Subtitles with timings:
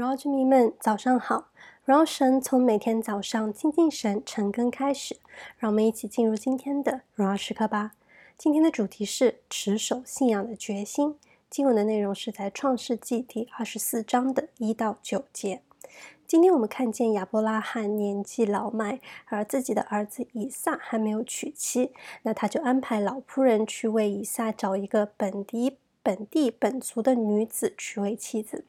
[0.00, 1.50] 荣耀之民们，早上好！
[1.84, 5.18] 荣耀神从每天早上亲近神、晨更开始，
[5.58, 7.92] 让我们一起进入今天的荣耀时刻吧。
[8.38, 11.16] 今天的主题是持守信仰的决心。
[11.50, 15.60] 经文的内容是在创世纪第二十四章的一到九节。
[16.26, 21.92] 今天我们看见亚伯拉罕年纪老迈，而自己的儿子以撒还没有娶妻，
[22.22, 28.64] 那他就安排老仆人去为以撒找一个本地本地本族的女子娶为妻子。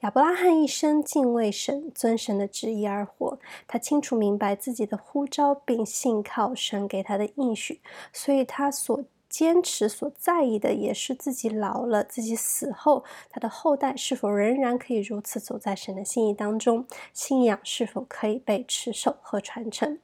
[0.00, 3.38] 亚伯拉罕一生敬畏神，遵神的旨意而活。
[3.66, 7.80] 他清楚明白自己的呼召，并信靠神给他的应许，
[8.12, 19.98] 所以他所坚持、所在意的，也是自己老了、自己死后，他的后代是否仍然可以如此走在神的心意当中，信仰是否可以被持守和传承。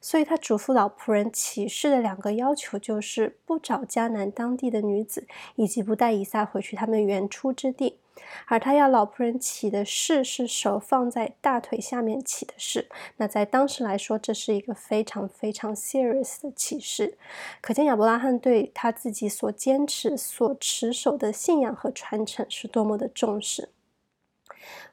[0.00, 5.26] 所以他嘱咐老仆人起誓的两个要求，就是不找迦南当地的女子，
[5.56, 7.98] 以及不带以撒回去他们原出之地。
[8.46, 12.88] 而他要老仆人起的誓是手放在大腿下面起的誓。
[13.16, 17.16] 那在当时来说，这是一个非常非常 serious 的起誓。
[17.60, 23.68] 可见亚伯拉罕对他自己所坚持、所持守的信仰和传承是多么的重视。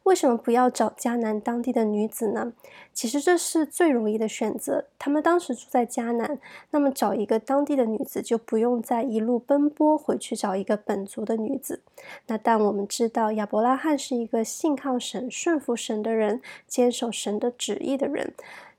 [0.03, 2.53] 为什么不要找迦南当地的女子呢？
[2.93, 4.85] 其实这是最容易的选择。
[4.99, 6.39] 他们当时住在迦南，
[6.71, 11.81] 那么找一个当地的女子，就不用再一路奔波回去找一个本族的女子。
[12.27, 18.33] 那但我们知道，亚伯拉罕是一个信靠神、顺服神的人，坚守神的旨意的人。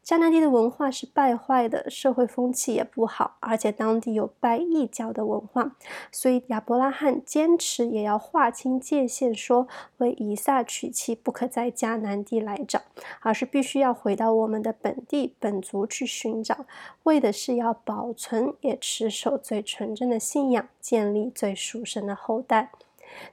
[0.06, 5.74] 迦南地的文化是败坏的，社会风气也不好，而且当地有拜异教的文化，
[6.12, 12.82] 所以亚伯拉罕坚持也要划清界限，说为以撒娶妻不可在迦南地来找，
[13.18, 16.66] 而是必须要回到我们的本地本族去寻找，
[17.02, 22.70] 为的是要保存也持守最纯正的信仰，建立最属神的后代。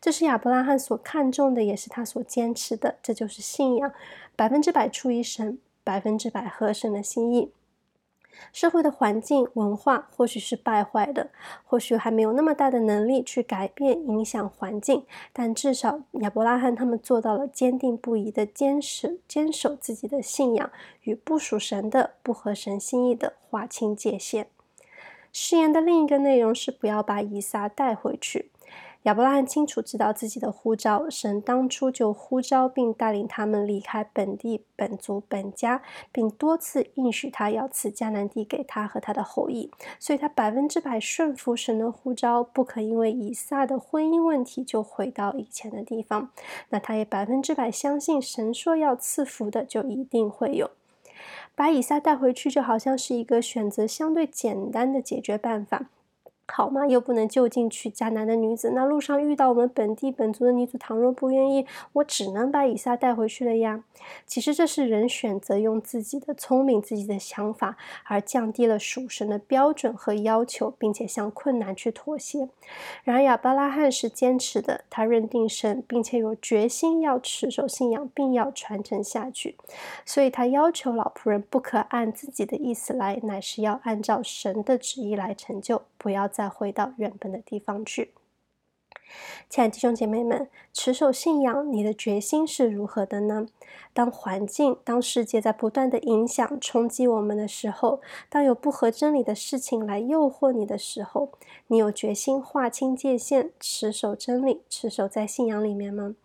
[0.02, 3.94] 这是亚伯拉罕所看重的，也是他所坚持的，这就是信仰，
[4.36, 5.60] 百分之百出于神。
[5.84, 7.52] 百分之百合神的心意。
[8.52, 11.30] 社会的环境文化或许是败坏的，
[11.64, 20.72] 或许还没有那么大的能力去改变影响环境，但至少亚伯拉罕他们做到了坚定不移的坚持坚守自己的信仰，
[21.04, 24.48] 与不属神的、不合神心意的划清界限。
[25.32, 28.50] 誓言的另一个内容是不要把以撒带回去。
[29.04, 35.82] 亚伯拉罕清楚知道自己的呼召，神当初就呼召并带领他们离开本地本族本家，
[36.12, 39.70] 并多次应许他要赐迦南地给他和他的后裔，
[40.00, 46.30] 所以他百分之百顺服神的呼召，不可因为以撒的婚姻问题就回到以前的地方。
[46.70, 50.72] 那他也百分之百相信神说要赐福的就一定会有。
[51.56, 55.90] 把以撒带回去就好像是一个选择相对简单的解决办法。
[56.56, 56.86] 好吗？
[56.86, 58.74] 又不能就近娶迦南的女子。
[58.76, 63.84] 那路上遇到我们本地本族的女子，倘若不愿意，我只能把以撒带回去了呀。
[64.28, 67.76] 其实这是人选择用自己的聪明、自己的想法，
[68.06, 72.48] 而降低了属神的标准和要求，并且向困难去妥协。
[73.04, 79.56] 然而亚伯拉罕是坚持的，他认定神，并且有决心要持守信仰，并要传承下去。
[80.06, 86.28] 所以他要求老仆人不可按自己的意思来，乃是要按照神的旨意来成就，不要。
[86.28, 88.12] 再回到原本的地方去。
[89.48, 93.46] 亲爱的弟兄姐妹们，持守信仰，你的决心是如何的呢？
[93.94, 101.30] 当环境、当世界在不断的影响、冲击我们的时候，当有不合真理的事情来诱惑你的时候，
[101.68, 106.16] 你有决心划清界限，持守真理，持守在信仰里面吗？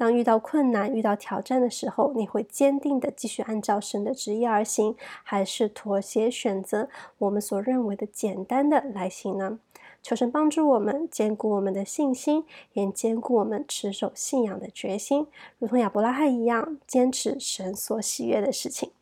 [0.00, 6.88] 当遇到困难、遇到挑战的时候，你会坚定的继续按照神的旨意而行，还是妥协选择
[7.18, 9.58] 我们所认为的简单的来行呢？
[10.02, 15.26] 求神帮助我们坚固我们的信心，也坚固我们持守信仰的决心，
[15.58, 18.92] 如同亚伯拉罕一样，坚持神所喜悦的事情。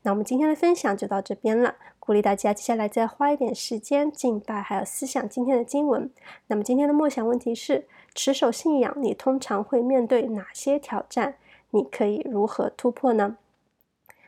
[0.00, 6.10] 那我们今天的分享就到这边了，鼓励大家接下来再花一点时间敬拜，还有思想今天的经文。
[6.46, 11.36] 那么今天的默想问题是：持守信仰，你通常会面对哪些挑战？
[11.70, 13.36] 你可以如何突破呢？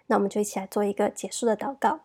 [0.06, 2.00] 那我们就一起来做一个结束的祷告。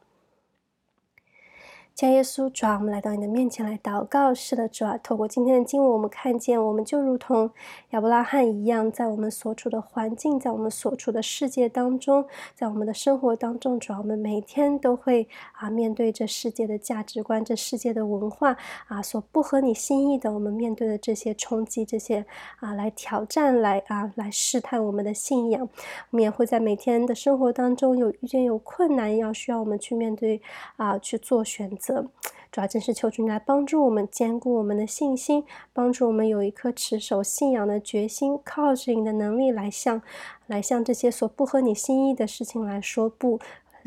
[1.98, 4.32] 亲耶稣，主啊，我们来到你的面前来祷告。
[4.32, 7.50] 是的，主啊，透过今天的经文，我们看见，我们就如同
[7.90, 12.24] 亚伯拉罕一样，在我们所处的环境，在我们所处的世界当中，
[12.54, 18.56] 在我们的生活当中，主啊，我们每天都会啊面对这世界的价值观、这世界的文化
[18.86, 22.24] 啊所不合你心意的，我们面对的这些冲击、这些
[22.60, 25.68] 啊来挑战、来啊来试探我们的信仰。
[26.12, 30.40] 我们也会在每天的生活当中有遇见有困难，要需要我们去面对
[30.76, 31.87] 啊去做选择。
[31.88, 32.10] 则。
[32.50, 35.44] 主要正是求主来帮助我们坚固我们的信心，
[35.74, 40.02] 帮助我们有一颗持守信仰的决心，靠着你的能力来向
[40.48, 43.40] 来向这些所不合你心意的事情来说不。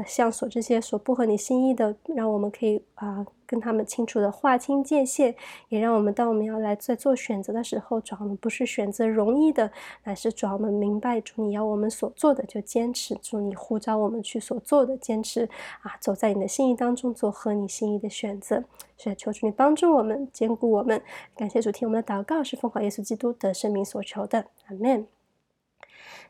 [0.06, 5.34] 像所这些所不合你心意的，让我们可以啊、跟他们清楚的划清界限，
[5.68, 9.70] 也让我们当我们要来在做选择的时候，主要我们不是选择容易的，
[10.04, 15.48] 乃是主要我们明白主你要我们所做的就坚持，主你呼召我们去所做的坚持
[15.82, 18.62] 啊，走在你的心意当中，做合你心意的选择。
[18.96, 21.00] 所以求主你帮助我们，坚固我们。
[21.34, 25.19] 感谢主听我们的祷告，是奉靠耶稣基督得圣名所求的，阿门。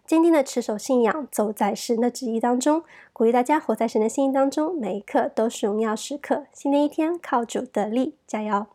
[0.07, 2.83] 坚定的持守信仰，走在神的旨意当中，
[3.13, 6.47] 鼓励大家活在神的心意当中，每一刻都是荣耀时刻。
[6.53, 8.67] 新的一天，靠主得力，加油！